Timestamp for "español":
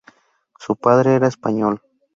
1.27-1.79